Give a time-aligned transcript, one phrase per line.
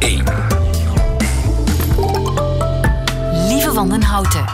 [0.00, 0.24] 1.
[3.48, 4.44] Lieve Wandenhouten.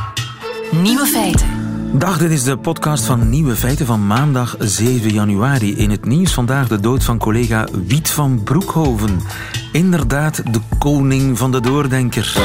[0.82, 1.48] Nieuwe feiten.
[1.92, 5.76] Dag, dit is de podcast van Nieuwe Feiten van maandag 7 januari.
[5.76, 9.20] In het nieuws vandaag de dood van collega Wiet van Broekhoven.
[9.72, 12.38] Inderdaad, de koning van de doordenkers.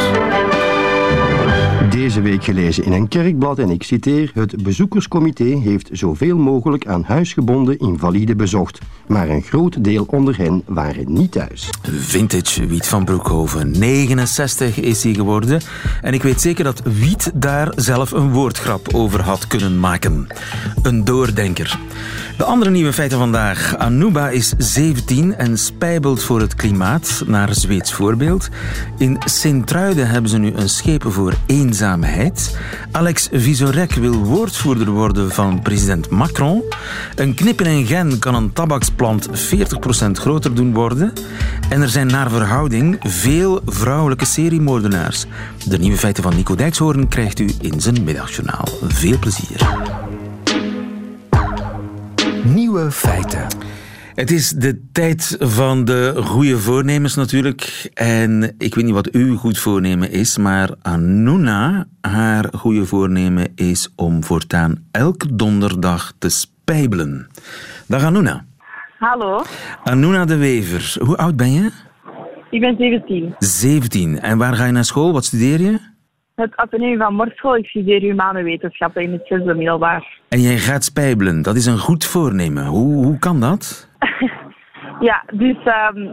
[1.89, 7.03] Deze week gelezen in een kerkblad en ik citeer: Het bezoekerscomité heeft zoveel mogelijk aan
[7.03, 11.69] huisgebonden invaliden bezocht, maar een groot deel onder hen waren niet thuis.
[11.83, 13.79] Vintage Wiet van Broekhoven.
[13.79, 15.61] 69 is hij geworden.
[16.01, 20.27] En ik weet zeker dat Wiet daar zelf een woordgrap over had kunnen maken.
[20.81, 21.79] Een doordenker.
[22.37, 23.77] De andere nieuwe feiten vandaag.
[23.77, 28.49] Anuba is 17 en spijbelt voor het klimaat, naar Zweeds voorbeeld.
[28.97, 31.33] In Sint-Truiden hebben ze nu een schepen voor
[31.71, 32.57] eenzaamheid.
[32.91, 36.63] Alex Visorek wil woordvoerder worden van president Macron.
[37.15, 39.31] Een knip in een gen kan een tabaksplant 40%
[40.11, 41.13] groter doen worden.
[41.69, 45.25] En er zijn naar verhouding veel vrouwelijke seriemoordenaars.
[45.65, 48.67] De nieuwe feiten van Nico Dijkshoorn krijgt u in zijn middagjournaal.
[48.87, 49.67] Veel plezier.
[52.43, 53.47] Nieuwe feiten.
[54.21, 57.89] Het is de tijd van de goede voornemens natuurlijk.
[57.93, 63.93] En ik weet niet wat uw goed voornemen is, maar Anuna, haar goede voornemen is
[63.95, 67.27] om voortaan elke donderdag te spijbelen.
[67.87, 68.45] Dag Anuna.
[68.99, 69.41] Hallo,
[69.83, 71.71] Anuna de Wever, hoe oud ben je?
[72.49, 73.35] ik ben 17.
[73.37, 74.19] 17.
[74.19, 75.13] En waar ga je naar school?
[75.13, 75.79] Wat studeer je?
[76.35, 80.19] Het Atheneum van Morschool, ik studeer humanenwetenschappen in het zesde middelbaar.
[80.29, 81.41] En jij gaat spijbelen.
[81.41, 82.65] Dat is een goed voornemen.
[82.65, 83.89] Hoe, hoe kan dat?
[84.99, 86.09] Ja, dus ehm,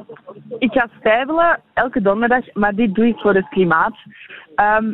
[0.59, 3.97] ik ga spijbelen elke donderdag, maar dit doe ik voor het klimaat.
[4.55, 4.93] Ehm,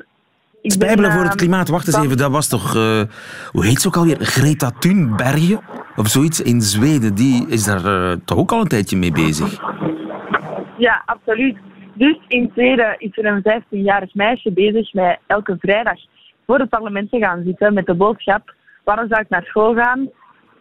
[0.63, 1.69] ik Spijbelen voor het ehm, klimaat.
[1.69, 2.75] Wacht eens even, dat was toch...
[2.77, 3.03] eh,
[3.51, 4.17] hoe heet ze ook alweer?
[4.21, 5.59] Greta Thunberg?
[5.97, 7.15] Of zoiets in Zweden.
[7.15, 9.61] Die is daar eh, toch ook al een tijdje mee bezig.
[10.77, 11.57] Ja, absoluut.
[11.95, 15.99] Dus in Zweden is er een 15-jarig meisje bezig met elke vrijdag
[16.47, 18.55] voor het parlement te gaan zitten met de boodschap
[18.85, 20.09] waarom zou ik naar school gaan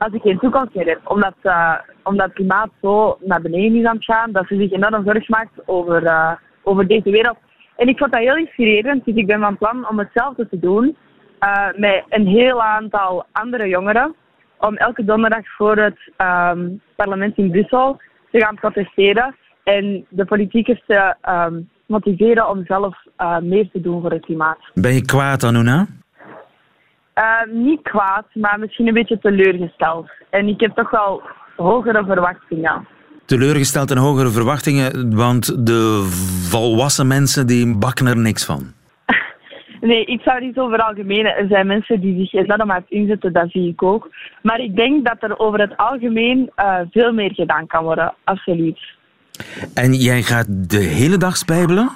[0.03, 1.01] als ik geen toekomst meer heb.
[1.03, 4.71] Omdat, eh, omdat het klimaat zo naar beneden is aan het gaan, dat ze zich
[4.71, 6.31] enorm zorg maakt over, eh,
[6.63, 7.37] over deze wereld.
[7.75, 10.97] En ik vond dat heel inspirerend, dus ik ben van plan om hetzelfde te doen
[11.39, 14.15] eh, met een heel aantal andere jongeren.
[14.57, 20.83] Om elke donderdag voor het ehm, parlement in Brussel te gaan protesteren en de politiekers
[20.87, 22.95] te ehm, motiveren om zelf
[23.41, 24.57] meer te doen voor het klimaat.
[24.73, 25.87] Ben je kwaad, Anuna?
[27.13, 30.09] Eh, niet kwaad, maar misschien een beetje teleurgesteld.
[30.29, 31.21] En ik heb toch wel
[31.55, 32.87] hogere verwachtingen.
[33.25, 36.03] Teleurgesteld en hogere verwachtingen, want de
[36.49, 38.61] volwassen mensen die bakken er niks van.
[39.81, 41.29] Nee, ik zou niet over algemene.
[41.29, 44.09] Er zijn mensen die zich enorm hard inzetten, dat zie ik ook.
[44.41, 48.79] Maar ik denk dat er over het algemeen eh, veel meer gedaan kan worden, absoluut.
[49.73, 51.89] En jij gaat de hele dag spijbelen?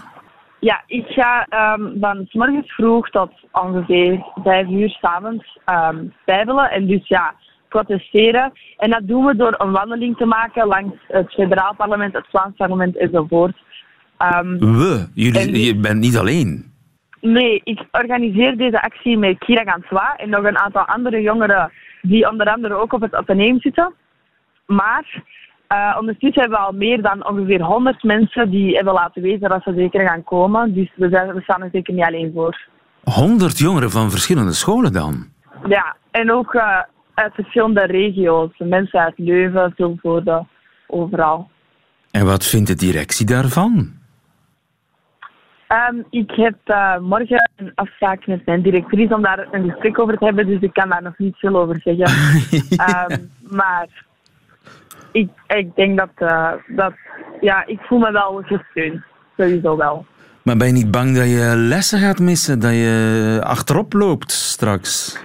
[0.59, 6.71] Ja, ik ga ehm, van s morgens vroeg tot ongeveer vijf uur s'avonds um, spijbelen
[6.71, 7.33] en dus ja,
[7.69, 8.51] protesteren.
[8.77, 12.55] En dat doen we door een wandeling te maken langs het federaal parlement, het Vlaams
[12.55, 13.57] parlement enzovoort.
[14.17, 15.07] Ehm, We.
[15.13, 16.65] Jullie, En- je bent niet alleen.
[17.21, 22.29] nee, ik organiseer deze actie met Kira Ganswa en nog een aantal andere jongeren die
[22.29, 23.93] onder andere ook op het ateneum zitten.
[24.65, 25.23] Maar
[25.67, 29.63] eh, ondertussen hebben we al meer dan ongeveer 100 mensen die hebben laten weten dat
[29.63, 30.73] ze zeker gaan komen.
[30.73, 32.67] Dus we, zijn, we staan er zeker niet alleen voor.
[33.03, 35.25] Honderd jongeren van verschillende scholen dan.
[35.67, 36.79] Ja, en ook eh,
[37.13, 38.51] uit verschillende regio's.
[38.57, 40.45] Mensen uit Leuven, Vilvoorde,
[40.87, 41.49] overal.
[42.11, 43.95] En wat vindt de directie daarvan?
[45.67, 50.17] Ehm, ik heb eh, morgen een afspraak met mijn directrice om daar een gesprek over
[50.17, 52.05] te hebben, dus ik kan daar nog niet veel over zeggen.
[52.87, 54.05] Ehm, maar
[55.11, 56.93] ik, ik denk dat, eh, dat,
[57.41, 59.01] ja, ik voel me wel gesteund.
[59.37, 60.05] Sowieso wel.
[60.43, 65.19] Maar ben je niet bang dat je lessen gaat missen, dat je achterop loopt straks?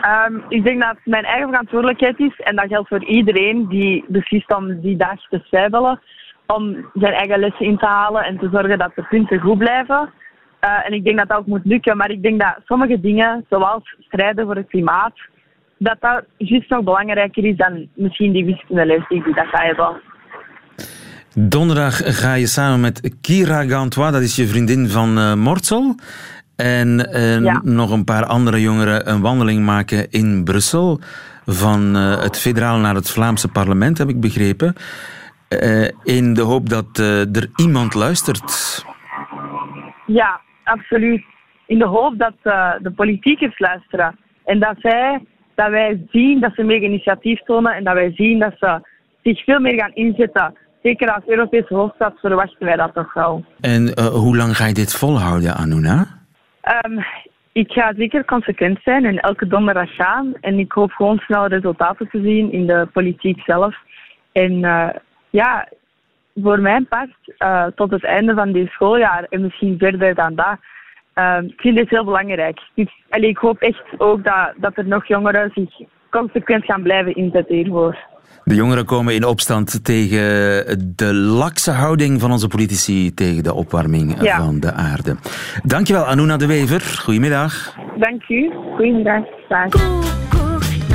[0.00, 4.04] Ehm, ik denk dat het mijn eigen verantwoordelijkheid is en dat geldt voor iedereen die
[4.08, 6.00] beslist om die dag te spijbelen,
[6.46, 10.10] om zijn eigen lessen in te halen en te zorgen dat de punten goed blijven.
[10.60, 13.44] Eh, en ik denk dat dat ook moet lukken, maar ik denk dat sommige dingen,
[13.48, 15.14] zoals strijden voor het klimaat,
[15.82, 20.00] dat dat juist nog belangrijker is dan misschien die wiskundeles die ik dag ga hebben.
[21.34, 25.94] Donderdag ga je samen met Kira Gantois, dat is je vriendin van eh Mortsel,
[26.56, 27.60] en eh, Ja.
[27.64, 31.00] nog een paar andere jongeren een wandeling maken in Brussel.
[31.46, 34.74] Van eh, het federaal naar het Vlaamse parlement, heb ik begrepen.
[36.04, 36.98] In de hoop dat
[37.34, 38.84] er iemand luistert.
[40.06, 41.24] Ja, absoluut.
[41.66, 42.34] In de hoop dat
[42.82, 44.18] de politiekers luisteren.
[44.44, 45.20] En dat, zij,
[45.54, 48.80] dat wij zien dat ze meer initiatief tonen en dat wij zien dat ze
[49.22, 53.44] zich veel meer gaan inzetten zeker als Europese hoofdstad verwachten wij dat toch wel.
[53.60, 56.06] En uh, hoe lang ga je dit volhouden, Anuna?
[56.84, 57.04] Um,
[57.52, 60.34] ik ga zeker consequent zijn en elke donderdag gaan.
[60.40, 63.76] En ik hoop gewoon snel resultaten te zien in de politiek zelf.
[64.32, 64.88] En uh,
[65.30, 65.68] ja,
[66.34, 70.56] voor mijn part, uh, tot het einde van dit schooljaar en misschien verder dan dat,
[71.14, 72.60] uh, ik vind dit heel belangrijk.
[72.74, 77.14] Dus, allee, ik hoop echt ook dat, dat er nog jongeren zich consequent gaan blijven
[77.14, 78.08] inzetten hiervoor.
[78.44, 80.18] De jongeren komen in opstand tegen
[80.96, 85.16] de lakse houding van onze politici tegen de opwarming van de aarde.
[85.62, 86.80] Dankjewel, Anuna de Wever.
[86.80, 87.74] Goedemiddag.
[87.98, 88.50] Dank u.
[88.76, 89.22] Goedemiddag.
[89.48, 89.68] Dag.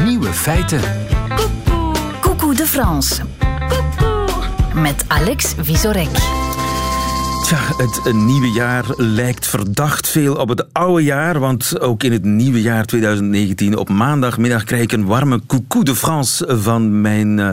[0.05, 0.79] Nieuwe feiten.
[2.21, 3.23] Coucou de France.
[4.73, 6.34] Met Alex Visorek.
[7.45, 12.23] Tja, het nieuwe jaar lijkt verdacht veel op het oude jaar, want ook in het
[12.23, 17.49] nieuwe jaar 2019 op maandagmiddag krijg ik een warme coucou de France van mijn uh,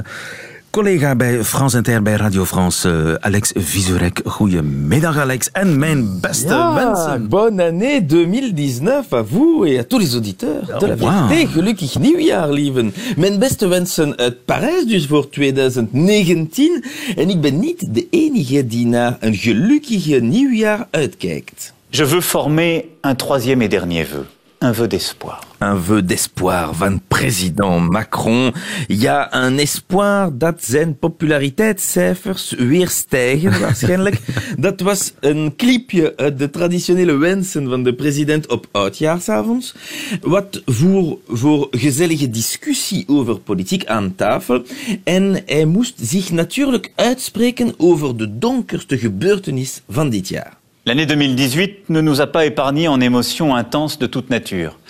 [0.72, 4.20] collega bij France Inter bij Radio France, uh, Alex Visorek.
[4.24, 7.28] Goedemiddag Alex en mijn beste ja, wensen.
[7.28, 11.28] Bonne année 2019 à vous et à tous les auditeurs de la wow.
[11.28, 11.52] vérité.
[11.52, 12.94] Gelukkig nieuwjaar, lieven.
[13.16, 16.84] Mijn beste wensen uit Parijs dus voor 2019.
[17.16, 21.72] En ik ben niet de enige die naar een gelukkige nieuwjaar uitkijkt.
[21.88, 24.41] Je veux former un troisième et dernier vœu.
[24.62, 25.40] Un vœu d'espoir.
[25.60, 28.52] Un vœu d'espoir van president Macron.
[28.86, 34.20] Ja, een espoir dat zijn populariteitscijfers weer stijgen, waarschijnlijk.
[34.58, 39.74] dat was een clipje uit de traditionele wensen van de president op oudjaarsavonds.
[40.20, 44.62] Wat voer voor gezellige discussie over politiek aan tafel.
[45.04, 50.60] En hij moest zich natuurlijk uitspreken over de donkerste gebeurtenis van dit jaar.
[50.84, 54.80] L'année 2018 ne nous a pas épargné en émotions intenses de toute nature.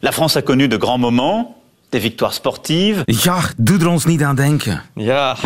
[0.00, 1.63] La France a connu de grands moments,
[1.94, 3.22] des victoires sportives.
[3.22, 4.82] Ja, doe er ons niet aan denken.
[4.94, 5.36] Ja,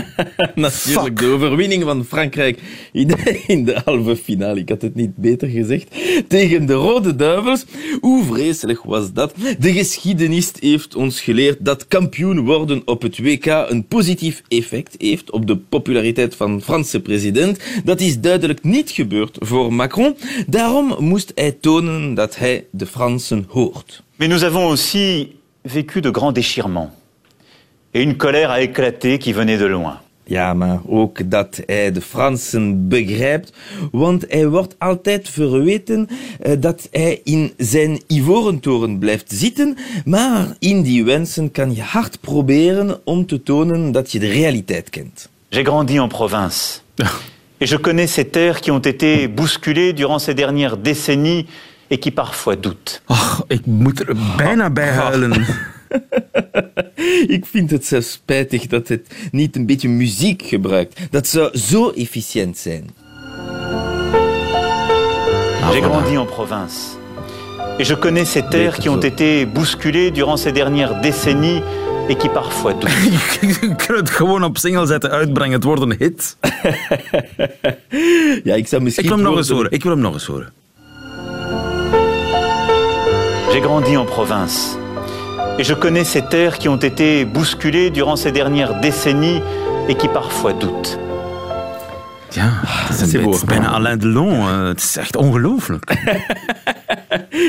[0.54, 1.18] natuurlijk.
[1.18, 2.58] De overwinning van Frankrijk
[2.92, 4.60] in de, in de halve finale.
[4.60, 5.94] Ik had het niet beter gezegd.
[6.28, 7.64] Tegen de Rode Duivels.
[8.00, 9.34] Hoe vreselijk was dat?
[9.58, 15.30] De geschiedenis heeft ons geleerd dat kampioen worden op het WK een positief effect heeft
[15.30, 17.58] op de populariteit van de Franse president.
[17.84, 20.16] Dat is duidelijk niet gebeurd voor Macron.
[20.46, 24.02] Daarom moest hij tonen dat hij de Fransen hoort.
[24.16, 26.90] Mais nous avons aussi vécu de grands déchirements.
[27.94, 29.98] Et une colère a éclaté qui venait de loin.
[30.24, 33.52] Ja, maar ook dat hij de Fransen begrijpt,
[33.90, 36.08] want hij wordt altijd verweten
[36.46, 41.82] uh, dat hij in zijn ivoren toren blijft zitten, maar in die wensen kan je
[41.82, 45.28] hard proberen om te tonen dat je de realiteit kent.
[45.48, 46.80] J'ai grandi en province.
[47.58, 51.46] Et je connais ces terres qui ont été bousculées durant ces dernières décennies
[51.92, 53.02] et qui parfois doutent.
[53.06, 55.46] Ach, ik moet er bijna bij huilen.
[57.36, 61.00] Ik vind het zelfs spijtig dat het niet een beetje muziek gebruikt.
[61.10, 62.90] Dat zou zo efficiënt zijn.
[65.70, 66.76] J'ai grandi en province.
[67.78, 71.62] Et je connais ces terres qui ont été bousculées durant ces dernières décennies
[72.08, 73.40] et qui parfois doutent.
[73.60, 75.52] Je kunt het gewoon op single zetten, uitbrengen.
[75.52, 76.36] Het wordt een hit.
[78.44, 79.04] ja, ik zou misschien...
[79.04, 79.70] Ik wil hem nog eens horen.
[79.70, 80.52] Ik wil hem nog eens horen.
[83.52, 84.78] J'ai grandi en province.
[85.58, 89.42] Et je connais ces terres qui ont été bousculées durant ces dernières décennies
[89.88, 90.98] et qui parfois doutent.
[92.34, 92.40] Het
[92.90, 93.34] is, een, C'est het beau.
[93.34, 94.46] is bijna Alain Delon.
[94.68, 95.84] Het is echt ongelooflijk.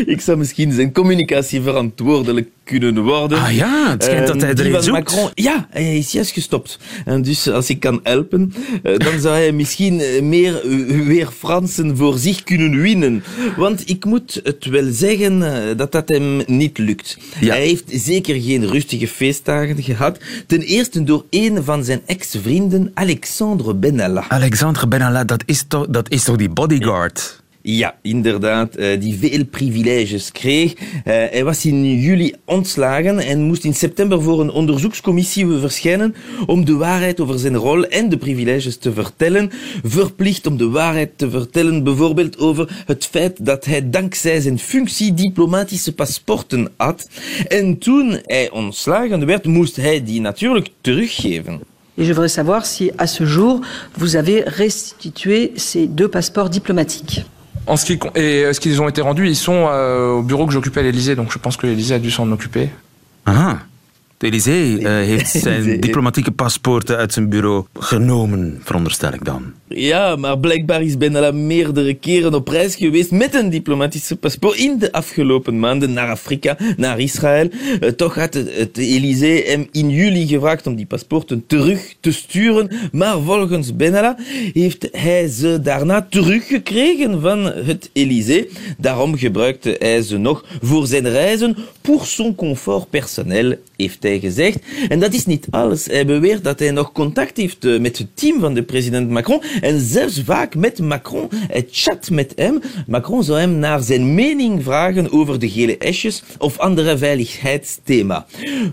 [0.05, 3.39] Ik zou misschien zijn communicatie verantwoordelijk kunnen worden.
[3.39, 4.97] Ah ja, het schijnt dat hij Eh, er van zoekt.
[4.97, 6.79] Macron, Ja, hij is juist gestopt.
[7.05, 10.61] En dus als ik kan helpen, eh, dan zou hij misschien eh, meer
[11.05, 13.23] weer Fransen voor zich kunnen winnen.
[13.57, 15.39] Want ik moet het wel zeggen
[15.77, 17.17] dat dat hem niet lukt.
[17.39, 17.53] Ja.
[17.53, 20.19] Hij heeft zeker geen rustige feestdagen gehad.
[20.47, 24.25] Ten eerste door een van zijn ex-vrienden, Alexandre Benalla.
[24.29, 27.41] Alexandre Benalla, dat is toch, dat is toch die bodyguard?
[27.65, 30.73] Ja, inderdaad, eh, die veel privileges kreeg.
[30.73, 36.15] Eh, hij was in juli ontslagen en moest in september voor een onderzoekscommissie verschijnen
[36.45, 39.51] om de waarheid over zijn rol en de privileges te vertellen.
[39.83, 45.13] Verplicht om de waarheid te vertellen, bijvoorbeeld over het feit dat hij dankzij zijn functie
[45.13, 47.09] diplomatische paspoorten had.
[47.47, 51.61] En toen hij ontslagen werd, moest hij die natuurlijk teruggeven.
[51.95, 53.59] Et je voudrais savoir si, à ce jour,
[53.97, 57.23] vous avez restitué ces deux passeports diplomatiques.
[57.65, 60.45] En ce qui et euh, ce qu'ils ont été rendus, ils sont euh, au bureau
[60.45, 62.69] que j'occupais à l'Elysée, donc je pense que l'Elysée a dû s'en occuper.
[63.25, 63.59] Aha.
[64.19, 69.53] De Elysée uh, heeft zijn diplomatieke paspoorten uit zijn bureau genomen, veronderstel ik dan.
[69.75, 74.79] Ja, maar blijkbaar is Benalla meerdere keren op reis geweest met een diplomatische paspoort in
[74.79, 77.49] de afgelopen maanden naar Afrika, naar Israël.
[77.79, 82.11] Uh, toch had het, het Elysée hem in juli gevraagd om die paspoorten terug te
[82.11, 84.17] sturen, maar volgens Benalla
[84.53, 88.49] heeft hij ze daarna teruggekregen van het Elysée.
[88.77, 94.59] Daarom gebruikte hij ze nog voor zijn reizen, pour son confort personnel, heeft hij gezegd.
[94.89, 95.85] En dat is niet alles.
[95.85, 99.41] Hij beweert dat hij nog contact heeft eh, met het team van de president Macron
[99.63, 101.29] en zelfs vaak met Macron.
[101.31, 102.61] Hij chat met hem.
[102.87, 108.25] Macron zou hem naar zijn mening vragen over de gele esjes of andere veiligheidsthema.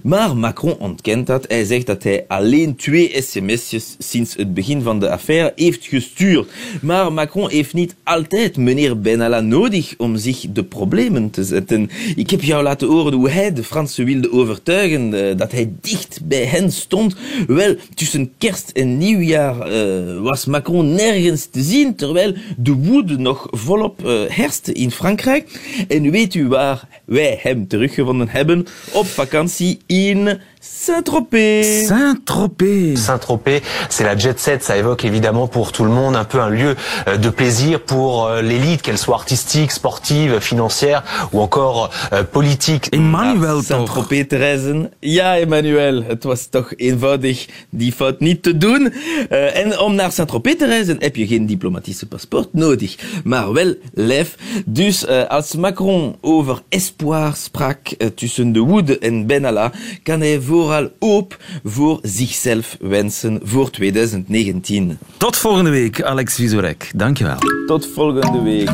[0.03, 1.45] Maar Macron ontkent dat.
[1.49, 6.51] Hij zegt dat hij alleen twee sms'jes sinds het begin van de affaire heeft gestuurd.
[6.83, 11.91] Maar Macron heeft niet altijd meneer Benalla nodig om zich de problemen te zetten.
[12.17, 16.21] Ik heb jou laten horen hoe hij de Fransen wilde overtuigen uh, dat hij dicht
[16.25, 17.17] bij hen stond.
[17.47, 23.47] Wel, tussen kerst en nieuwjaar uh, was Macron nergens te zien, terwijl de woede nog
[23.51, 25.61] volop uh, heerste in Frankrijk.
[25.89, 28.67] En weet u waar wij hem teruggevonden hebben?
[28.93, 31.87] Op vakantie in Saint-Tropez.
[31.87, 32.95] Saint-Tropez.
[32.97, 34.63] Saint-Tropez, c'est la jet set.
[34.63, 36.77] Ça évoque évidemment pour tout le monde un peu un lieu
[37.09, 41.03] euh, de plaisir pour euh, l'élite, qu'elle soit artistique, sportive, financière
[41.33, 42.91] ou encore euh, politique.
[42.93, 44.91] Emmanuel Saint-Tropez te reizen.
[45.01, 48.93] Ja, Emmanuel, het was toch eenvoudig die fout niet te doen.
[49.31, 53.75] Uh, en om naar Saint-Tropez te reizen heb je geen diplomatische paspoort nodig, maar wel
[53.95, 54.37] lef.
[54.67, 60.41] Dus uh, als Macron over espoir sprak uh, tussen de woede en Benalla, kan hij
[60.51, 64.99] vooral hoop voor zichzelf wensen voor 2019.
[65.17, 66.91] Tot volgende week, Alex Visorek.
[66.97, 67.39] Dankjewel.
[67.67, 68.71] Tot volgende week.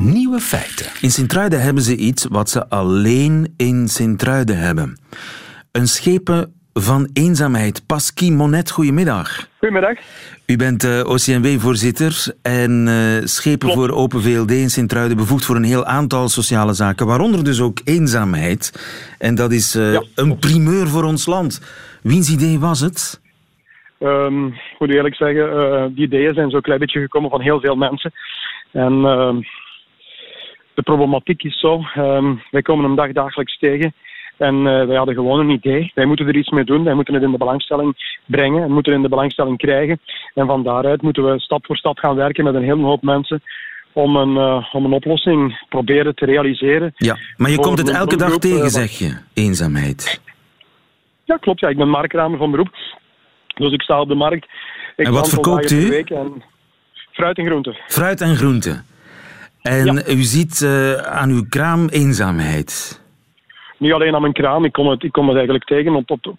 [0.00, 0.86] Nieuwe feiten.
[1.00, 4.98] In Sint-Truiden hebben ze iets wat ze alleen in Sint-Truiden hebben.
[5.72, 7.86] Een schepen van eenzaamheid.
[7.86, 9.48] Pasky Monet, goedemiddag.
[9.58, 9.98] Goedemiddag.
[10.46, 13.74] U bent uh, OCMW-voorzitter en uh, schepen Klopt.
[13.74, 17.80] voor Open VLD in Sint-Truiden bevoegd voor een heel aantal sociale zaken, waaronder dus ook
[17.84, 18.62] eenzaamheid.
[19.18, 20.02] En dat is uh, ja.
[20.14, 21.60] een primeur voor ons land.
[22.02, 23.22] Wiens idee was het?
[24.00, 27.76] Um, ik moet eerlijk zeggen, die ideeën zijn zo'n klein beetje gekomen van heel veel
[27.76, 28.12] mensen.
[28.72, 29.36] En ehm,
[30.74, 33.94] de problematiek is zo, um, wij komen hem dag dagelijks tegen.
[34.36, 35.90] En uh, wij hadden gewoon een idee.
[35.94, 36.84] Wij moeten er iets mee doen.
[36.84, 40.00] Wij moeten het in de belangstelling brengen en moeten het in de belangstelling krijgen.
[40.34, 43.42] En van daaruit moeten we stap voor stap gaan werken met een hele hoop mensen
[43.92, 46.92] om een, uh, om een oplossing proberen te realiseren.
[46.96, 50.20] Ja, maar je komt het elke dag tegen, uh, zeg je, eenzaamheid.
[51.24, 51.60] Ja, klopt.
[51.60, 51.68] Ja.
[51.68, 52.74] Ik ben markramer van beroep.
[53.54, 54.46] Dus ik sta op de markt.
[54.96, 55.98] Ik en wat verkoopt u?
[55.98, 56.42] En
[57.12, 57.76] fruit en groenten.
[57.86, 58.84] Fruit en groenten.
[59.62, 60.06] En ja.
[60.06, 63.02] u ziet uh, aan uw kraam eenzaamheid
[63.76, 65.94] niet alleen aan mijn kraam, ik kom het, ik kom het eigenlijk tegen.
[65.94, 66.38] Op, op, op,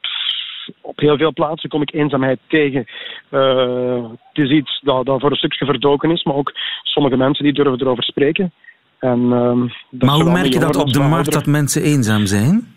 [0.81, 2.85] op heel veel plaatsen kom ik eenzaamheid tegen.
[3.31, 6.51] Uh, het is iets dat, dat voor een stukje verdoken is, maar ook
[6.83, 8.51] sommige mensen die durven erover spreken.
[8.99, 12.73] En, uh, maar hoe merk je dat op de markt dat mensen eenzaam zijn?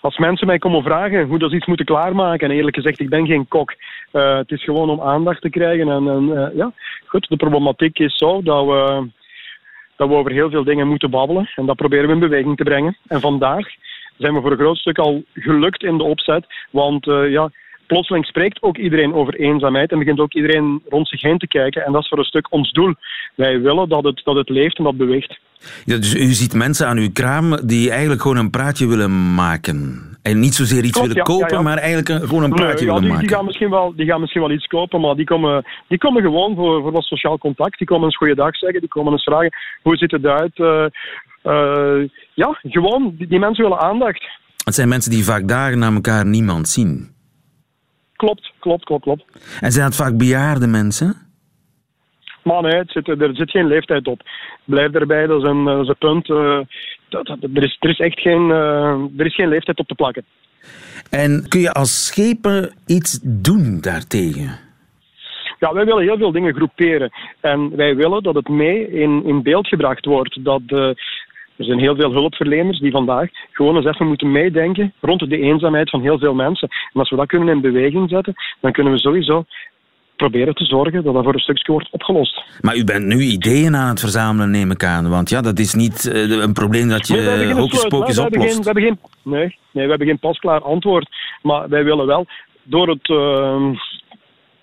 [0.00, 3.08] Als mensen mij komen vragen hoe dat ze iets moeten klaarmaken, en eerlijk gezegd, ik
[3.08, 3.74] ben geen kok.
[4.12, 5.88] Uh, het is gewoon om aandacht te krijgen.
[5.88, 6.72] En, en uh, ja,
[7.06, 9.08] goed, de problematiek is zo dat we
[10.02, 11.50] dat we over heel veel dingen moeten babbelen.
[11.56, 12.96] En dat proberen we in beweging te brengen.
[13.06, 13.66] En vandaag
[14.16, 16.46] zijn we voor een groot stuk al gelukt in de opzet.
[16.70, 17.50] Want uh, ja,
[17.92, 21.84] plotseling spreekt ook iedereen over eenzaamheid en begint ook iedereen rond zich heen te kijken.
[21.84, 22.94] En dat is voor een stuk ons doel.
[23.34, 25.40] Wij willen dat het, dat het leeft en dat beweegt.
[25.84, 30.10] Ja, dus u ziet mensen aan uw kraam die eigenlijk gewoon een praatje willen maken.
[30.22, 32.74] En niet zozeer iets Klopt, willen ja, kopen, ja, maar eigenlijk een, gewoon een praatje
[32.74, 33.26] nee, willen die, maken.
[33.26, 36.22] Die gaan, misschien wel, die gaan misschien wel iets kopen, maar die komen, die komen
[36.22, 37.78] gewoon voor, voor wat sociaal contact.
[37.78, 40.58] Die komen eens goeiedag zeggen, die komen eens vragen hoe ziet het eruit.
[40.58, 40.84] Uh,
[41.44, 44.24] uh, ja, gewoon, die, die mensen willen aandacht.
[44.64, 47.11] Het zijn mensen die vaak dagen na elkaar niemand zien.
[48.22, 49.24] Klopt, klopt, klopt, klopt.
[49.60, 51.16] En zijn het vaak bejaarde mensen?
[52.42, 54.20] Maar nee, het zit, er zit geen leeftijd op.
[54.64, 56.28] Blijf erbij, dat is een, dat is een punt.
[56.28, 56.58] Uh,
[57.08, 59.94] dat, dat, er, is, er is echt geen, uh, er is geen leeftijd op te
[59.94, 60.24] plakken.
[61.10, 64.58] En kun je als schepen iets doen daartegen?
[65.58, 67.10] Ja, wij willen heel veel dingen groeperen.
[67.40, 70.44] En wij willen dat het mee in, in beeld gebracht wordt.
[70.44, 70.90] Dat uh,
[71.62, 75.90] er zijn heel veel hulpverleners die vandaag gewoon eens even moeten meedenken rond de eenzaamheid
[75.90, 76.68] van heel veel mensen.
[76.92, 79.44] En als we dat kunnen in beweging zetten, dan kunnen we sowieso
[80.16, 82.42] proberen te zorgen dat dat voor een stukje wordt opgelost.
[82.60, 85.10] Maar u bent nu ideeën aan het verzamelen, neem ik aan.
[85.10, 88.52] Want ja, dat is niet uh, een probleem dat je nee, hocus pocus we oplost.
[88.52, 91.08] Geen, we hebben geen, nee, nee, we hebben geen pasklaar antwoord.
[91.42, 92.26] Maar wij willen wel
[92.62, 93.08] door het...
[93.08, 93.70] Uh,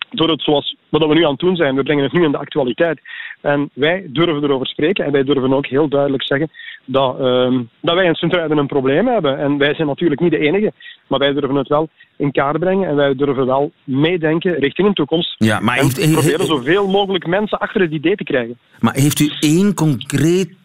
[0.09, 2.31] door het zoals wat we nu aan het doen zijn, we brengen het nu in
[2.31, 3.01] de actualiteit.
[3.41, 6.49] En wij durven erover spreken en wij durven ook heel duidelijk zeggen
[6.85, 9.37] dat, ehm, dat wij in sint een probleem hebben.
[9.37, 10.71] En wij zijn natuurlijk niet de enige,
[11.07, 14.93] maar wij durven het wel in kaart brengen en wij durven wel meedenken richting een
[14.93, 15.35] toekomst.
[15.37, 18.57] Ja, maar en heeft, proberen zoveel mogelijk mensen achter het idee te krijgen.
[18.79, 20.57] Maar heeft u één concreet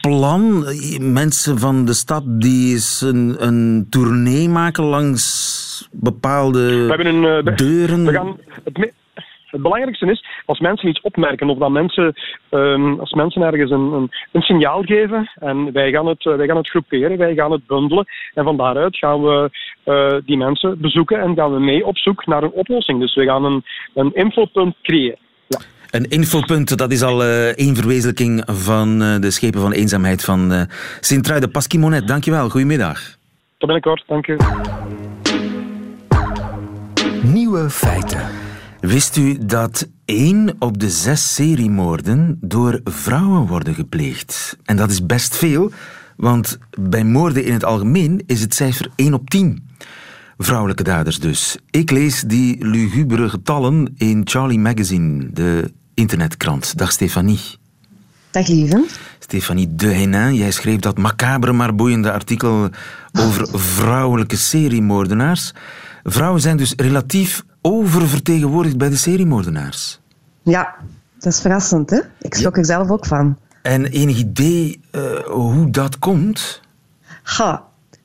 [0.00, 0.64] plan?
[0.98, 7.46] Mensen van de stad die eens een, een tournee maken langs bepaalde we hebben een,
[7.46, 8.04] uh, deuren?
[8.04, 8.92] We gaan het,
[9.50, 12.14] het belangrijkste is, als mensen iets opmerken of dat mensen,
[12.50, 16.56] um, als mensen ergens een, een, een, signaal geven en wij gaan, het, wij gaan
[16.56, 19.50] het groeperen, wij gaan het bundelen en van daaruit gaan we
[19.84, 23.00] uh, die mensen bezoeken en gaan we mee op zoek naar een oplossing.
[23.00, 25.18] Dus we gaan een, een infopunt creëren.
[25.46, 25.58] Ja.
[25.90, 30.66] Een infopunt, dat is al uh, één verwezenlijking van uh, de schepen van eenzaamheid van
[31.00, 31.50] Sint-Truiden.
[31.50, 32.48] Pascal Monet, dankjewel.
[32.48, 32.98] Goedemiddag.
[33.58, 34.36] Tot binnenkort, dank u.
[37.22, 38.20] Nieuwe feiten.
[38.80, 44.56] Wist u dat één op de zes seriemoorden door vrouwen worden gepleegd?
[44.64, 45.70] En dat is best veel,
[46.16, 49.68] want bij moorden in het algemeen is het cijfer 1 op 10.
[50.38, 51.58] Vrouwelijke daders dus.
[51.70, 56.78] Ik lees die lugubere getallen in Charlie Magazine, de internetkrant.
[56.78, 57.40] Dag Stefanie.
[58.30, 58.86] Dag lieve.
[59.18, 62.70] Stefanie de Henin, jij schreef dat macabere maar boeiende artikel
[63.12, 65.52] over vrouwelijke seriemoordenaars.
[66.10, 70.00] Vrouwen zijn dus relatief oververtegenwoordigd bij de seriemoordenaars.
[70.42, 70.74] Ja,
[71.18, 72.00] dat is verrassend, hè?
[72.20, 73.36] Ik schrok er zelf ook van.
[73.62, 76.60] En enig idee uh, hoe dat komt?
[77.22, 77.64] Ha,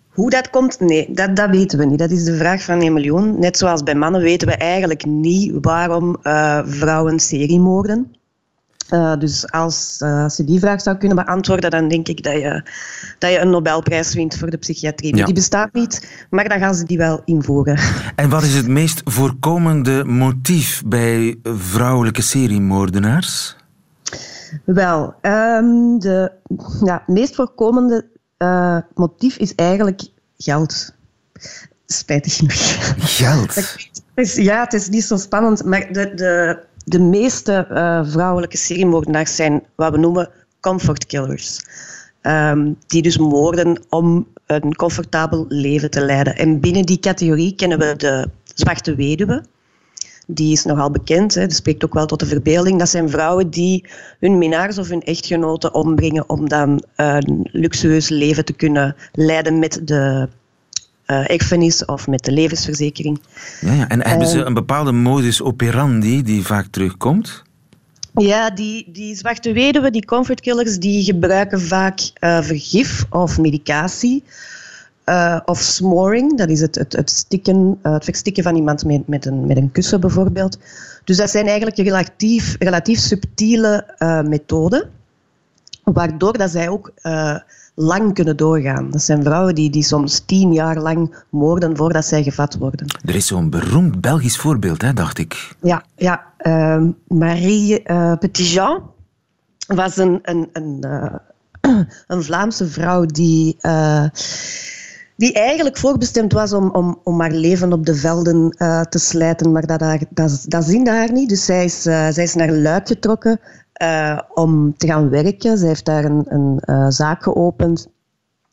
[0.10, 0.80] hoe dat komt?
[0.80, 2.00] Nee, dat, dat weten we niet.
[2.00, 3.40] Dat is de vraag van een miljoen.
[3.40, 8.16] Net zoals bij mannen weten we eigenlijk niet waarom uh, vrouwen seriemoorden.
[8.94, 12.34] Uh, dus als, uh, als je die vraag zou kunnen beantwoorden, dan denk ik dat
[12.34, 12.64] je,
[13.20, 15.16] dat je een Nobelprijs wint voor de psychiatrie.
[15.16, 15.26] Ja.
[15.26, 17.80] Die bestaat niet, maar dan gaan ze die wel invoeren.
[18.16, 23.56] En wat is het meest voorkomende motief bij vrouwelijke seriemoordenaars?
[24.66, 26.32] Wel, um, de
[26.84, 28.06] ja, meest voorkomende
[28.38, 30.02] uh, motief is eigenlijk
[30.38, 30.94] geld.
[31.86, 32.56] Spijtig genoeg.
[32.98, 33.78] Geld?
[34.50, 39.64] ja, het is niet zo spannend, maar de, de de meeste uh, vrouwelijke seriemoordenaars zijn
[39.76, 41.62] wat we noemen comfort killers.
[42.22, 46.36] Um, die dus moorden om een comfortabel leven te leiden.
[46.36, 49.44] En binnen die categorie kennen we de zwarte weduwe.
[50.28, 51.42] Die is nogal bekend, hè.
[51.42, 52.80] dat spreekt ook wel tot de verbeelding.
[52.80, 53.86] Dat zijn vrouwen die
[54.20, 59.82] hun minnaars of hun echtgenoten ombrengen om dan een luxueus leven te kunnen leiden met
[59.84, 60.28] de
[61.14, 63.20] uh, of met de levensverzekering.
[63.62, 63.88] Ja, ja.
[63.88, 67.44] En hebben ze een bepaalde modus operandi die vaak terugkomt?
[68.16, 74.24] Ja, die, die zwarte weduwe, die comfortkillers, die gebruiken vaak uh, vergif of medicatie.
[75.06, 79.08] Uh, of smoring, dat is het, het, het, stikken, uh, het verstikken van iemand met,
[79.08, 80.58] met, een, met een kussen bijvoorbeeld.
[81.04, 83.96] Dus dat zijn eigenlijk relatief, relatief subtiele
[84.28, 84.90] methoden,
[85.84, 86.94] waardoor dat zij ook
[87.76, 88.92] lang kunnen doorgaan.
[88.92, 93.00] Dat zijn vrouwen die, die soms tien jaar lang moorden voordat zij gevat worden.
[93.06, 95.56] Er is zo'n beroemd Belgisch voorbeeld, hè, dacht ik.
[95.62, 96.32] Ja, ja.
[96.42, 98.82] Uh, Marie uh, Petitjean
[99.68, 101.14] was een, een, een, uh,
[102.08, 103.58] een Vlaamse vrouw die
[105.16, 109.52] die eigenlijk voorbestemd was om, om, om haar leven op de velden uh, te slijten,
[109.52, 111.30] maar dat, dat, dat, dat zinde haar niet.
[111.30, 113.40] Dus zij is, uh, zij is naar Luik getrokken
[113.84, 115.58] uh, om te gaan werken.
[115.58, 117.88] Zij heeft daar een, een zaak geopend.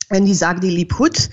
[0.09, 1.31] En die zaak die liep goed.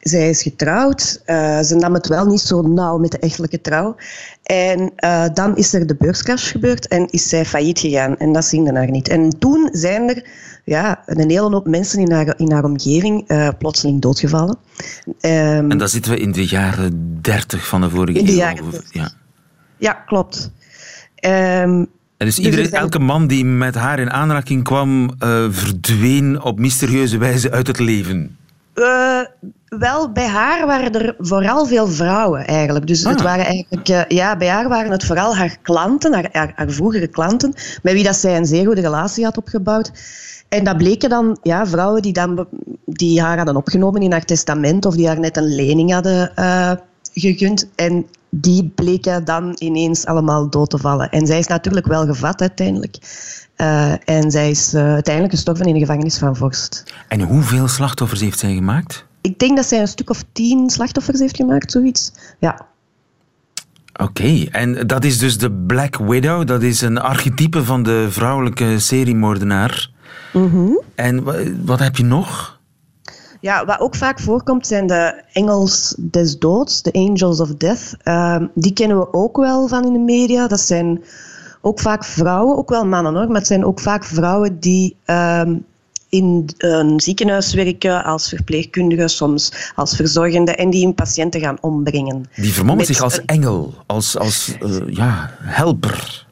[0.00, 1.22] zij is getrouwd.
[1.62, 3.96] ze nam het wel niet zo nauw met de echtelijke trouw.
[4.42, 4.92] En
[5.34, 8.16] dan is er de beurscrash gebeurd en is zij failliet gegaan.
[8.16, 9.08] En dat zinde haar niet.
[9.08, 10.26] En toen zijn er
[10.64, 13.26] ja, een hele hoop mensen in haar, in haar omgeving
[13.58, 14.58] plotseling doodgevallen.
[15.20, 18.38] Um, en dan zitten we in de jaren 30 van de vorige in de eeuw.
[18.38, 19.10] Jaren ja.
[19.76, 20.50] ja, klopt.
[21.26, 21.88] Um,
[22.24, 27.18] en dus, iedereen, elke man die met haar in aanraking kwam, uh, verdween op mysterieuze
[27.18, 28.36] wijze uit het leven?
[28.74, 29.20] Uh,
[29.68, 32.86] wel, bij haar waren er vooral veel vrouwen eigenlijk.
[32.86, 33.12] Dus ah.
[33.12, 36.70] het waren eigenlijk, uh, ja, bij haar waren het vooral haar klanten, haar, haar, haar,
[36.70, 39.90] vroegere klanten, met wie dat zij een zeer goede relatie had opgebouwd.
[40.48, 42.46] En dat bleken dan ja, vrouwen die, dan,
[42.84, 46.32] die haar hadden opgenomen in haar testament of die haar net een lening hadden
[47.12, 47.68] gegund.
[47.74, 51.10] En die bleken dan ineens allemaal dood te vallen.
[51.10, 52.96] En zij is natuurlijk wel gevat uiteindelijk.
[53.56, 56.94] Uh, en zij is uh, uiteindelijk gestorven in de gevangenis van Vorst.
[57.08, 59.06] En hoeveel slachtoffers heeft zij gemaakt?
[59.20, 62.12] Ik denk dat zij een stuk of tien slachtoffers heeft gemaakt, zoiets.
[62.38, 62.66] Ja.
[63.92, 64.48] Oké, okay.
[64.50, 66.46] en dat is dus de Black Widow.
[66.46, 69.90] Dat is een archetype van de vrouwelijke seriemoordenaar.
[70.32, 70.82] Mm -hmm.
[70.94, 71.24] En
[71.64, 72.60] wat heb je nog?
[73.44, 77.96] Ja, wat ook vaak voorkomt zijn de engels des doods, de angels of death.
[78.02, 80.46] Ehm, die kennen we ook wel van in de media.
[80.46, 81.04] Dat zijn
[81.60, 85.56] ook vaak vrouwen, ook wel mannen hoor, maar het zijn ook vaak vrouwen die ehm,
[86.08, 92.24] in een ziekenhuis werken als verpleegkundige, soms als verzorgende en die hun patiënten gaan ombrengen.
[92.36, 96.26] Die vermommen zich als engel, als, als uh, ja, helper.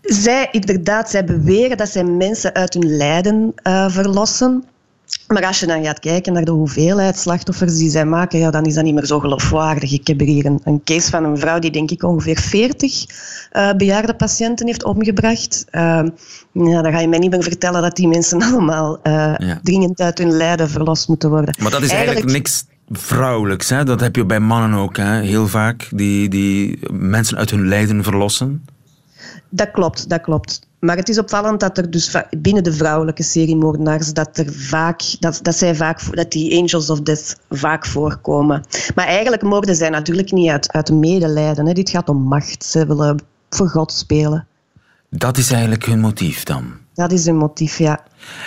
[0.00, 4.64] Zij, inderdaad, zij beweren dat zij mensen uit hun lijden uh, verlossen.
[5.26, 8.64] Maar als je dan gaat kijken naar de hoeveelheid slachtoffers die zij maken, ja, dan
[8.64, 9.92] is dat niet meer zo geloofwaardig.
[9.92, 13.04] Ik heb hier een, een case van een vrouw die denk ik ongeveer 40
[13.52, 15.64] uh, bejaarde patiënten heeft omgebracht.
[15.72, 16.02] Uh,
[16.52, 19.60] ja, dan ga je mij niet meer vertellen dat die mensen allemaal uh, ja.
[19.62, 21.54] dringend uit hun lijden verlost moeten worden.
[21.58, 23.68] Maar dat is eigenlijk, eigenlijk niks vrouwelijks.
[23.68, 23.84] Hè?
[23.84, 25.20] Dat heb je bij mannen ook hè?
[25.20, 28.64] heel vaak, die, die mensen uit hun lijden verlossen.
[29.56, 30.60] Dat klopt, dat klopt.
[30.78, 35.38] Maar het is opvallend dat er dus binnen de vrouwelijke seriemoordenaars dat er vaak, dat,
[35.42, 38.64] dat, zij vaak, dat die angels of death vaak voorkomen.
[38.94, 41.66] Maar eigenlijk moorden zij natuurlijk niet uit, uit medelijden.
[41.66, 41.72] Hè.
[41.72, 42.64] Dit gaat om macht.
[42.64, 44.46] Ze willen voor God spelen.
[45.10, 46.72] Dat is eigenlijk hun motief dan?
[46.94, 48.04] Dat is hun motief, ja.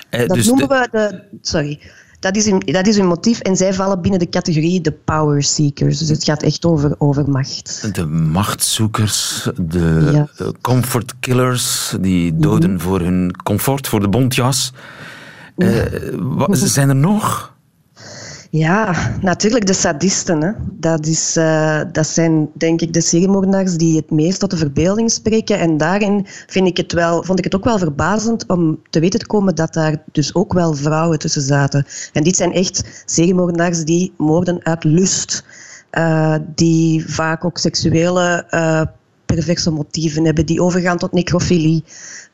[0.09, 0.87] Eh, dat dus noemen de...
[0.91, 1.37] we de...
[1.41, 1.79] Sorry.
[2.19, 5.43] Dat is, hun, dat is hun motief en zij vallen binnen de categorie de power
[5.43, 5.97] seekers.
[5.97, 7.89] Dus het gaat echt over, over macht.
[7.95, 10.51] De machtszoekers, de ja.
[10.61, 14.73] comfort killers, die doden mm voor hun comfort, voor de bontjas.
[15.57, 15.83] Uh,
[16.17, 17.53] wat, zijn er nog?
[18.51, 20.41] Ja, natuurlijk de sadisten.
[20.41, 20.51] Hè.
[20.71, 25.11] Dat, is, uh, dat zijn denk ik de seriemoordenaars die het meest tot de verbeelding
[25.11, 25.59] spreken.
[25.59, 29.19] En daarin vind ik het wel, vond ik het ook wel verbazend om te weten
[29.19, 31.85] te komen dat daar dus ook wel vrouwen tussen zaten.
[32.13, 35.43] En dit zijn echt seriemoordenaars die moorden uit lust.
[35.91, 38.81] Uh, die vaak ook seksuele uh,
[39.35, 41.83] perverse motieven hebben, die overgaan tot necrofilie.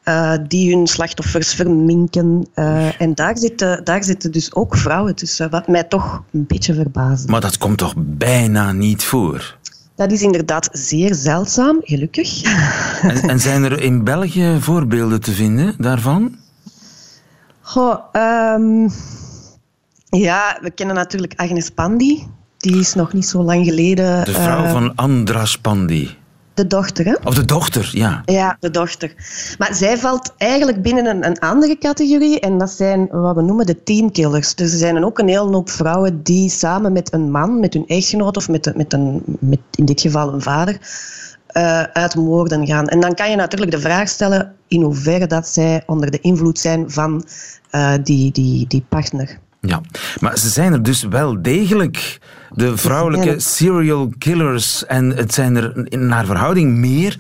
[0.06, 2.48] Uh, die hun slachtoffers verminken.
[2.56, 6.74] Uh, en daar zitten, daar zitten dus ook vrouwen tussen, wat mij toch een beetje
[6.74, 7.28] verbaast.
[7.28, 9.58] Maar dat komt toch bijna niet voor?
[9.96, 12.42] Dat is inderdaad zeer zeldzaam, gelukkig.
[13.02, 16.36] En, en zijn er in België voorbeelden te vinden daarvan?
[17.62, 18.92] Goh, um,
[20.10, 22.28] ja, we kennen natuurlijk Agnes Pandi.
[22.58, 24.26] Die is nog niet zo lang geleden...
[24.26, 26.18] De vrouw uh, van Andras Pandi.
[26.56, 27.16] De dochter, hè?
[27.24, 28.22] Of de dochter, ja.
[28.26, 29.14] Ja, de dochter.
[29.58, 33.66] Maar zij valt eigenlijk binnen een, een andere categorie en dat zijn wat we noemen
[33.66, 34.56] de teamkillers.
[34.56, 37.88] Dus er zijn ook een hele hoop vrouwen die samen met een man, met hun
[37.88, 40.78] echtgenoot of met, met, een, met in dit geval een vader,
[41.58, 42.88] uh, uit moorden gaan.
[42.88, 46.60] En dan kan je natuurlijk de vraag stellen in hoeverre dat zij onder de invloed
[46.60, 47.26] zijn van
[47.72, 49.40] uh, die, die, die partner.
[49.66, 49.82] Ja,
[50.20, 54.86] maar ze zijn er dus wel degelijk, de vrouwelijke serial killers.
[54.86, 57.18] En het zijn er naar verhouding meer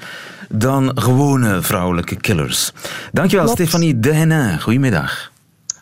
[0.49, 2.71] dan gewone vrouwelijke killers.
[3.11, 3.61] Dankjewel, Klopt.
[3.61, 4.61] Stefanie Dehenin.
[4.61, 5.31] Goedemiddag.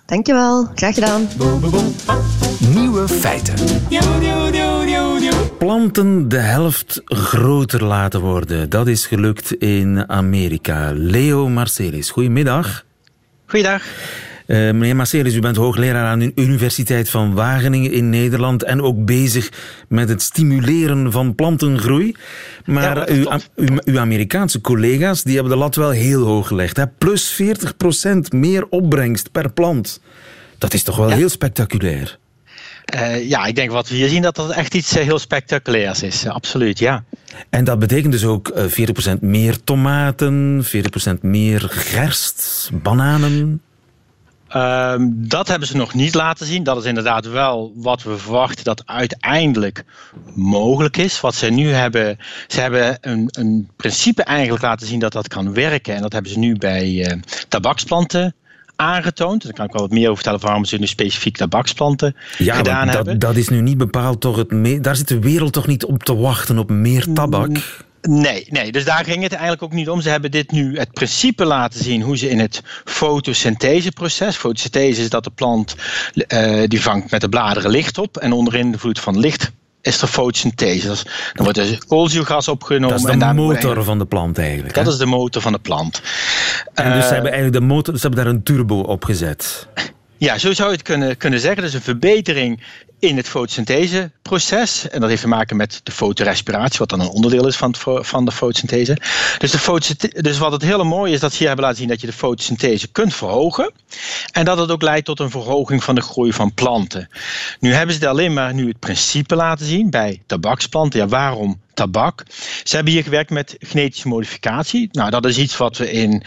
[0.06, 1.28] Dankjewel, graag gedaan.
[2.73, 3.54] Nieuwe feiten.
[5.58, 8.69] Planten de helft groter laten worden.
[8.69, 10.91] Dat is gelukt in Amerika.
[10.93, 12.84] Leo Marcelis, goedemiddag.
[13.45, 13.84] Goeiedag.
[14.47, 19.06] Uh, meneer Marcelis, u bent hoogleraar aan de Universiteit van Wageningen in Nederland en ook
[19.06, 19.49] bezig
[19.88, 22.15] met het stimuleren van plantengroei.
[22.65, 26.77] Maar ja, uw, uw, uw, Amerikaanse collega's die hebben de lat wel heel hoog gelegd.
[26.77, 26.88] Hè?
[26.88, 30.01] Plus 40% meer opbrengst per plant.
[30.58, 31.15] Dat is toch wel ja.
[31.15, 32.17] heel spectaculair?
[32.95, 36.27] Uh, ja, ik denk wat we hier zien dat dat echt iets heel spectaculairs is.
[36.27, 37.03] absoluut, ja.
[37.49, 43.62] En dat betekent dus ook uh, 40% meer tomaten, 40% meer gerst, bananen.
[44.55, 46.63] Um, dat hebben ze nog niet laten zien.
[46.63, 49.83] Dat is inderdaad wel wat we verwachten dat uiteindelijk
[50.35, 51.21] mogelijk is.
[51.21, 55.53] Wat ze nu hebben, ze hebben een, een principe eigenlijk laten zien dat dat kan
[55.53, 55.95] werken.
[55.95, 58.35] En dat hebben ze nu bij uh, tabaksplanten
[58.75, 59.43] aangetoond.
[59.43, 62.85] Daar kan ik wel wat meer over vertellen waarom ze nu specifiek tabaksplanten ja, gedaan
[62.85, 63.19] dat, hebben.
[63.19, 64.83] Dat is nu niet bepaald toch het...
[64.83, 67.57] Daar zit de wereld toch niet op te wachten op meer tabak?
[68.09, 70.01] Nee, nee, dus daar ging het eigenlijk ook niet om.
[70.01, 74.35] Ze hebben dit nu het principe laten zien hoe ze in het fotosyntheseproces.
[74.35, 75.75] Fotosynthese is dat de plant
[76.15, 80.07] uh, die vangt met de bladeren licht op en onder invloed van licht is er
[80.07, 80.87] fotosynthese.
[80.87, 82.89] Dus dan wordt er koolzuurgas opgenomen.
[82.89, 84.73] Dat is de en motor van de plant eigenlijk.
[84.73, 84.91] Dat hè?
[84.91, 86.01] is de motor van de plant.
[86.73, 89.67] En dus ze hebben eigenlijk de motor, ze hebben daar een turbo op gezet.
[90.17, 91.63] Ja, zo zou je het kunnen, kunnen zeggen.
[91.63, 92.63] Dus een verbetering
[93.03, 94.89] in het fotosyntheseproces.
[94.89, 98.25] En dat heeft te maken met de fotorespiratie, wat dan een onderdeel is van, van
[98.25, 98.97] de fotosynthese.
[99.37, 101.89] Dus, de fotosynthese, dus wat het hele mooie is, dat ze hier hebben laten zien
[101.89, 103.71] dat je de fotosynthese kunt verhogen.
[104.31, 107.09] En dat het ook leidt tot een verhoging van de groei van planten.
[107.59, 110.99] Nu hebben ze alleen maar nu het principe laten zien bij tabaksplanten.
[110.99, 112.23] Ja, waarom tabak.
[112.63, 114.89] Ze hebben hier gewerkt met genetische modificatie.
[114.91, 116.23] Nou, dat is iets wat we in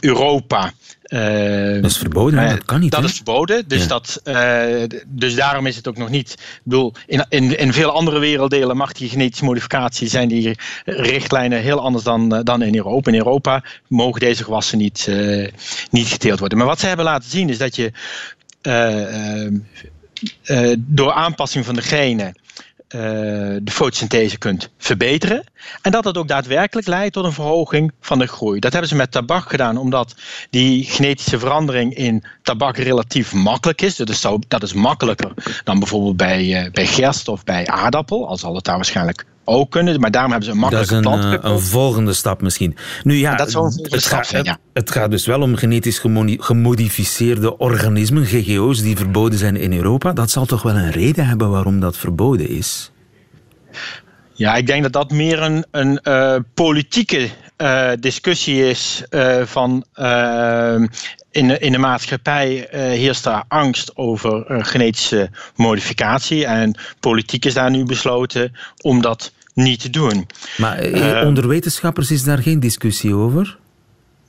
[0.00, 0.72] Europa
[1.08, 2.90] uh, dat is verboden, dat kan niet.
[2.92, 4.64] Dat is verboden, dus, dat, uh,
[5.06, 6.32] dus daarom is het ook nog niet.
[6.32, 11.60] Ik bedoel, in, in, in veel andere werelddelen mag die genetische modificatie zijn die richtlijnen
[11.60, 13.10] heel anders dan, dan in Europa.
[13.10, 15.10] In Europa mogen deze gewassen niet,
[15.90, 16.58] niet geteeld worden.
[16.58, 17.92] Maar wat ze hebben laten zien is dat je
[20.76, 22.34] door aanpassing van de genen
[22.94, 23.00] uh,
[23.62, 25.44] de fotosynthese kunt verbeteren.
[25.82, 28.60] En dat dat ook daadwerkelijk leidt tot een verhoging van de groei.
[28.60, 30.14] Dat hebben ze met tabak gedaan, omdat
[30.50, 33.96] die genetische verandering in tabak relatief makkelijk is.
[33.96, 35.32] Dus dat is makkelijker
[35.64, 39.70] dan bijvoorbeeld bij, uh, bij gerst of bij aardappel, al zal het daar waarschijnlijk ook
[39.70, 40.00] kunnen.
[40.00, 41.22] Maar daarom hebben ze een makkelijke plant.
[41.22, 42.76] Dat is een, een, volgende stap misschien.
[43.02, 44.58] Nu ja, dat zou een het, stap zijn, ja.
[44.72, 46.02] het, gaat dus wel om genetisch
[46.38, 50.12] gemodificeerde organismen, GGO's, die verboden zijn in Europa.
[50.12, 52.92] Dat zal toch wel een reden hebben waarom dat verboden is?
[54.32, 59.84] Ja, ik denk dat dat meer een, een uh, politieke uh, discussie is uh, van
[61.30, 66.46] in de, in de maatschappij heerst daar angst over genetische modificatie.
[66.46, 70.26] En politiek is daar nu besloten om dat niet te doen.
[70.56, 73.58] Maar onder wetenschappers is daar geen discussie over?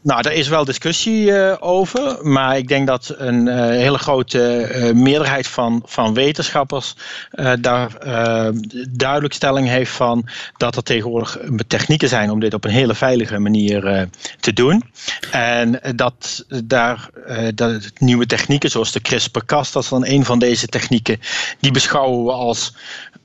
[0.06, 4.72] Nou, daar is wel discussie uh, over, maar ik denk dat een uh, hele grote
[4.76, 6.96] uh, meerderheid van, van wetenschappers
[7.60, 7.90] daar
[8.90, 11.38] duidelijk stelling heeft van dat er tegenwoordig
[11.68, 14.08] technieken zijn om dit op een hele veilige manier
[14.40, 14.84] te doen.
[15.32, 17.10] En dat daar
[17.56, 21.20] dat nieuwe technieken zoals de CRISPR-Cas, dat is dan een van deze technieken,
[21.60, 22.74] die beschouwen we als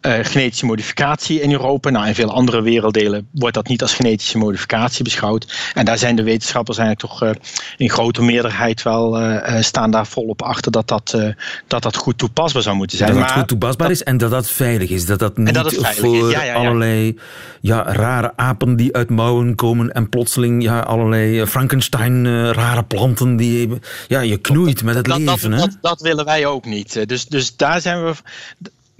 [0.02, 1.90] uh, genetische modificatie in Europa.
[1.90, 5.70] Nou, in veel andere werelddelen wordt dat niet als genetische modificatie beschouwd.
[5.74, 7.34] En daar zijn de wetenschappers eigenlijk toch uh,
[7.76, 11.18] in grote meerderheid wel uh, staan daar volop achter dat dat,
[11.66, 13.14] dat dat goed toepasbaar zou moeten zijn.
[13.14, 15.06] Dat het goed toepasbaar dat, is en dat dat veilig is.
[15.06, 16.54] Dat dat niet dat voor ja, ja, ja.
[16.54, 17.18] allerlei
[17.60, 23.68] ja, rare apen die uit mouwen komen en plotseling ja, allerlei Frankenstein rare planten die
[24.08, 25.50] ja, je knoeit met het leven.
[25.50, 25.66] Dat, hè?
[25.66, 27.08] Dat, dat willen wij ook niet.
[27.08, 28.12] Dus, dus daar zijn we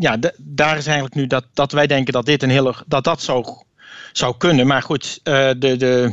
[0.01, 2.75] ja, daar is eigenlijk nu dat, dat wij denken dat dit een hele.
[2.87, 3.45] dat dat zou,
[4.13, 4.67] zou kunnen.
[4.67, 6.13] Maar goed, uh, de, de,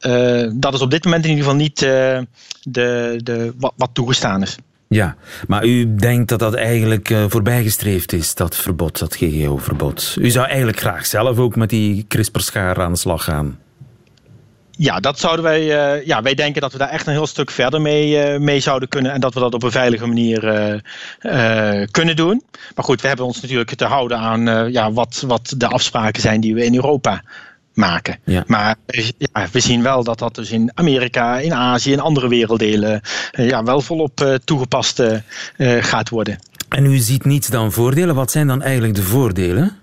[0.00, 2.18] uh, dat is op dit moment in ieder geval niet uh,
[2.62, 4.56] de, de, wat, wat, toegestaan is.
[4.88, 10.16] Ja, maar u denkt dat dat eigenlijk voorbijgestreefd is, dat verbod, dat GGO-verbod.
[10.18, 13.58] U zou eigenlijk graag zelf ook met die CRISPR-schaar aan de slag gaan.
[14.76, 15.62] Ja, dat zouden wij.
[15.62, 18.60] Uh, ja, wij denken dat we daar echt een heel stuk verder mee, uh, mee
[18.60, 19.12] zouden kunnen.
[19.12, 20.44] En dat we dat op een veilige manier
[21.22, 22.42] uh, kunnen doen.
[22.74, 26.40] Maar goed, we hebben ons natuurlijk te houden aan ja, wat, wat de afspraken zijn
[26.40, 27.22] die we in Europa
[27.74, 28.18] maken.
[28.24, 28.44] Ja.
[28.46, 28.74] Maar
[29.18, 33.00] ja, we zien wel dat dat dus in Amerika, in Azië en andere werelddelen
[33.32, 35.02] ja, wel volop toegepast
[35.80, 36.38] gaat worden.
[36.68, 38.14] En u ziet niets dan voordelen.
[38.14, 39.76] Wat zijn dan eigenlijk de voordelen?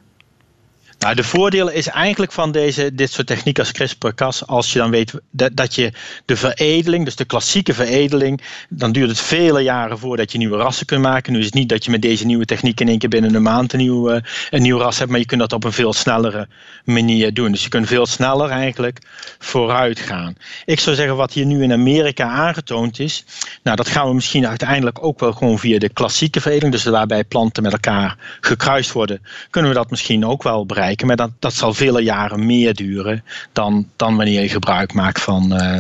[1.04, 4.90] Nou, de voordelen is eigenlijk van deze, dit soort technieken als CRISPR-Cas, als je dan
[4.90, 5.92] weet dat, dat je
[6.26, 10.86] de veredeling, dus de klassieke veredeling, dan duurt het vele jaren voordat je nieuwe rassen
[10.86, 11.34] kunt maken.
[11.34, 13.42] Nu is het niet dat je met deze nieuwe techniek in één keer binnen een
[13.42, 15.94] maand een nieuw, uh, een nieuw ras hebt, maar je kunt dat op een veel
[15.94, 16.48] snellere
[16.86, 17.52] manier doen.
[17.52, 19.00] Dus je kunt veel sneller eigenlijk
[19.40, 20.36] vooruit gaan.
[20.66, 23.26] Ik zou zeggen, wat hier nu in Amerika aangetoond is,
[23.64, 27.24] nou, dat gaan we misschien uiteindelijk ook wel gewoon via de klassieke veredeling, dus waarbij
[27.24, 30.92] planten met elkaar gekruist worden, kunnen we dat misschien ook wel bereiken.
[31.02, 35.62] Maar dat, dat zal vele jaren meer duren dan, dan wanneer je gebruik maakt van,
[35.62, 35.80] uh,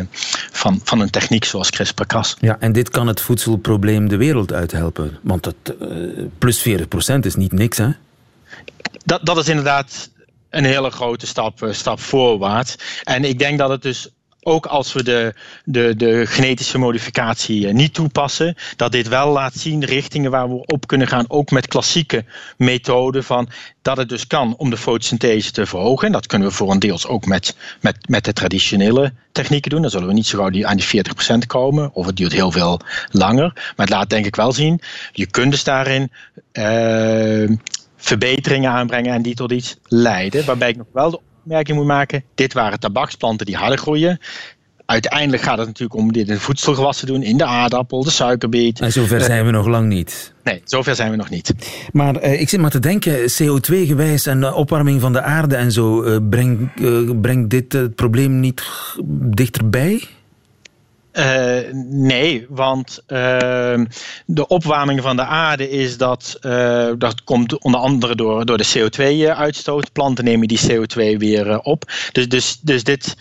[0.51, 2.37] van, van een techniek zoals CRISPR-Cas.
[2.39, 5.17] Ja, en dit kan het voedselprobleem de wereld uithelpen.
[5.21, 7.89] Want het, uh, plus 40% is niet niks, hè?
[9.05, 10.09] Dat, dat is inderdaad
[10.49, 12.75] een hele grote stap, uh, stap voorwaarts.
[13.03, 14.09] En ik denk dat het dus
[14.43, 15.33] ook als we de,
[15.65, 20.87] de, de genetische modificatie niet toepassen, dat dit wel laat zien richtingen waar we op
[20.87, 22.25] kunnen gaan, ook met klassieke
[22.57, 23.49] methoden van
[23.81, 26.07] dat het dus kan om de fotosynthese te verhogen.
[26.07, 29.81] En dat kunnen we voor een deels ook met, met, met de traditionele technieken doen.
[29.81, 31.03] Dan zullen we niet zo gauw aan die
[31.33, 32.79] 40% komen, of het duurt heel veel
[33.11, 33.51] langer.
[33.53, 36.11] Maar het laat denk ik wel zien, je kunt dus daarin
[36.53, 37.57] uh,
[37.97, 40.45] verbeteringen aanbrengen en die tot iets leiden.
[40.45, 42.23] Waarbij ik nog wel de opmerking moet maken.
[42.35, 44.19] Dit waren tabaksplanten die harder groeien.
[44.85, 48.79] Uiteindelijk gaat het natuurlijk om dit in voedselgewassen doen, in de aardappel, de suikerbeet.
[48.79, 50.33] En zover uh, zijn we nog lang niet.
[50.43, 51.53] Nee, zover zijn we nog niet.
[51.91, 55.71] Maar uh, ik zit maar te denken, CO2-gewijs en uh, opwarming van de aarde en
[55.71, 58.63] zo, brengt breng dit het probleem niet
[59.29, 60.07] dichterbij?
[61.13, 63.79] Uh, nee, want uh,
[64.25, 68.73] de opwarming van de aarde is dat, uh, dat komt onder andere door, door de
[68.77, 69.91] CO2-uitstoot.
[69.91, 71.91] Planten nemen die CO2 weer op.
[72.11, 73.15] Dus, dus, dus dit,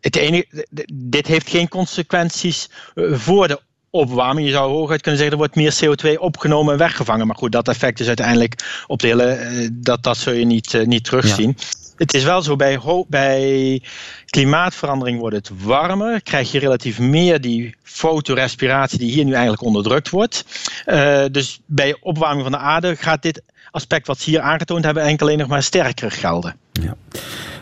[0.00, 4.46] het enige, dit heeft geen consequenties voor de opwarming.
[4.46, 7.26] Je zou hooguit kunnen zeggen, er wordt meer CO2 opgenomen en weggevangen.
[7.26, 10.74] Maar goed, dat effect is uiteindelijk op de hele, eh, dat, dat zul je niet,
[10.74, 11.56] eh, niet terugzien.
[11.96, 13.82] Het is wel zo, bij, bij
[14.26, 16.22] klimaatverandering wordt het warmer.
[16.22, 20.44] Krijg je relatief meer die fotorespiratie die hier nu eigenlijk onderdrukt wordt.
[20.86, 25.02] Uh, dus bij opwarming van de aarde gaat dit aspect wat ze hier aangetoond hebben
[25.02, 26.56] enkel alleen nog maar sterker gelden.
[26.72, 26.96] Ja.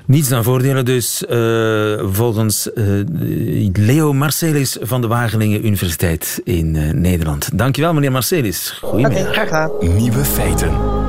[0.06, 3.04] Niets dan voordelen dus, uh, volgens uh,
[3.72, 7.58] Leo Marcelis van de Wageningen Universiteit in uh, Nederland.
[7.58, 8.78] Dankjewel, meneer Marcelis.
[8.80, 9.20] Goedemiddag.
[9.20, 9.96] Okay, graag gedaan.
[9.96, 11.03] Nieuwe feiten.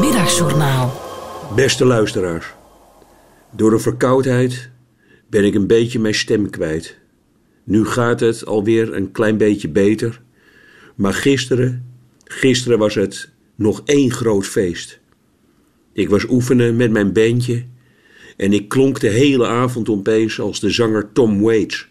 [0.00, 0.92] Middagjournaal.
[1.54, 2.46] Beste luisteraars.
[3.50, 4.70] Door een verkoudheid
[5.30, 6.98] ben ik een beetje mijn stem kwijt.
[7.64, 10.22] Nu gaat het alweer een klein beetje beter.
[10.94, 15.00] Maar gisteren, gisteren was het nog één groot feest.
[15.92, 17.64] Ik was oefenen met mijn bandje
[18.36, 21.88] en ik klonk de hele avond opeens als de zanger Tom Waits.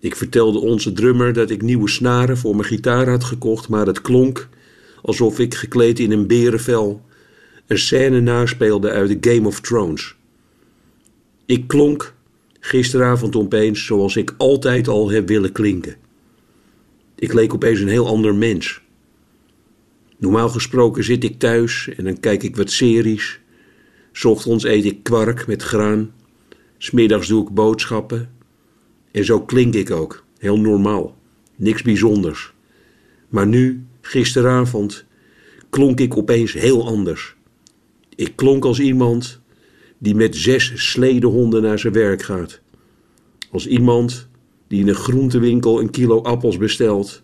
[0.00, 4.00] Ik vertelde onze drummer dat ik nieuwe snaren voor mijn gitaar had gekocht, maar het
[4.00, 4.48] klonk
[5.04, 7.02] alsof ik gekleed in een berenvel
[7.66, 10.14] een scène naspeelde uit The Game of Thrones.
[11.46, 12.14] Ik klonk
[12.60, 15.96] gisteravond opeens zoals ik altijd al heb willen klinken.
[17.14, 18.80] Ik leek opeens een heel ander mens.
[20.16, 23.40] Normaal gesproken zit ik thuis en dan kijk ik wat series.
[24.22, 26.12] Ochtends eet ik kwark met graan.
[26.78, 28.30] Smiddags doe ik boodschappen.
[29.10, 31.16] En zo klink ik ook, heel normaal.
[31.56, 32.52] Niks bijzonders.
[33.28, 35.04] Maar nu, gisteravond,
[35.70, 37.36] klonk ik opeens heel anders.
[38.16, 39.40] Ik klonk als iemand
[39.98, 42.60] die met zes sledehonden naar zijn werk gaat.
[43.50, 44.28] Als iemand
[44.68, 47.22] die in een groentewinkel een kilo appels bestelt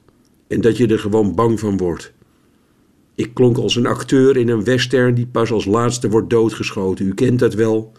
[0.49, 2.13] en dat je er gewoon bang van wordt.
[3.15, 7.07] Ik klonk als een acteur in een western die pas als laatste wordt doodgeschoten.
[7.07, 7.93] U kent dat wel.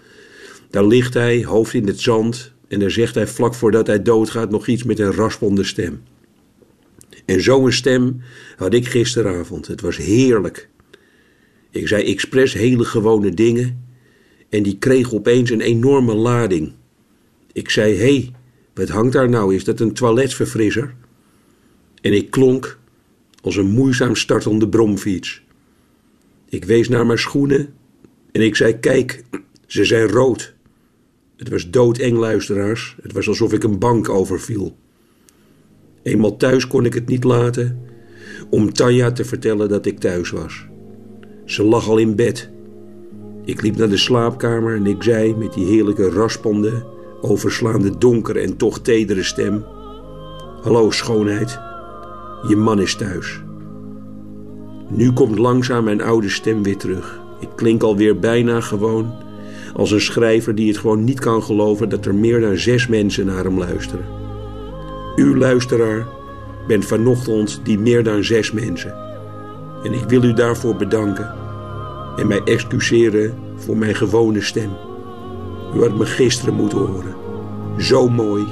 [0.69, 4.49] Daar ligt hij, hoofd in het zand, en daar zegt hij vlak voordat hij doodgaat
[4.49, 6.01] nog iets met een raspende stem.
[7.25, 8.21] En zo'n stem
[8.57, 9.67] had ik gisteravond.
[9.67, 10.69] Het was heerlijk.
[11.69, 13.85] Ik zei expres hele gewone dingen
[14.49, 16.73] en die kreeg opeens een enorme lading.
[17.51, 18.31] Ik zei: Hé, hey,
[18.73, 19.55] wat hangt daar nou?
[19.55, 20.95] Is dat een toiletverfrisser?
[22.01, 22.79] En ik klonk
[23.41, 25.41] als een moeizaam startende bromfiets.
[26.49, 27.73] Ik wees naar mijn schoenen
[28.31, 29.23] en ik zei: Kijk,
[29.67, 30.53] ze zijn rood.
[31.37, 32.95] Het was doodeng, luisteraars.
[33.01, 34.77] Het was alsof ik een bank overviel.
[36.03, 37.79] Eenmaal thuis kon ik het niet laten
[38.49, 40.65] om Tanja te vertellen dat ik thuis was.
[41.45, 42.49] Ze lag al in bed.
[43.45, 46.85] Ik liep naar de slaapkamer en ik zei met die heerlijke raspende,
[47.21, 49.63] overslaande donkere en toch tedere stem:
[50.61, 51.59] Hallo schoonheid,
[52.47, 53.41] je man is thuis.
[54.89, 57.21] Nu komt langzaam mijn oude stem weer terug.
[57.39, 59.13] Ik klink alweer bijna gewoon
[59.73, 63.25] als een schrijver die het gewoon niet kan geloven dat er meer dan zes mensen
[63.25, 64.20] naar hem luisteren.
[65.15, 66.07] U luisteraar
[66.67, 68.93] bent vanochtend die meer dan zes mensen.
[69.83, 71.33] En ik wil u daarvoor bedanken
[72.17, 74.71] en mij excuseren voor mijn gewone stem.
[75.75, 77.15] U had me gisteren moeten horen.
[77.77, 78.45] Zo mooi,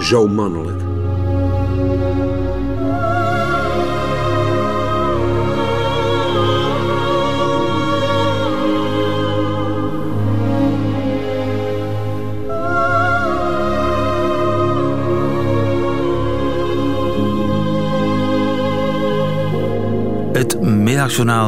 [0.00, 0.82] zo mannelijk.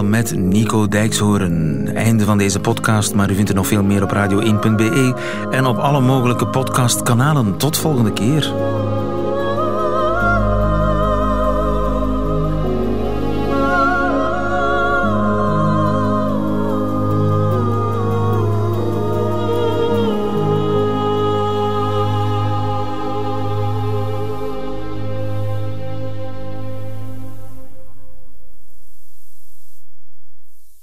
[0.02, 1.88] Met Nico Dijkshoorn.
[1.94, 5.14] Einde van deze podcast, maar u vindt er nog veel meer op radio1.be
[5.50, 7.56] en op alle mogelijke podcastkanalen.
[7.56, 8.52] Tot volgende keer.